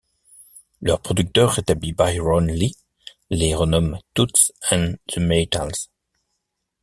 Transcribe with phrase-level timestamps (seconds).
[0.81, 2.75] Leur producteur rétabli Byron Lee
[3.29, 5.89] les renomme Toots & The Maytals.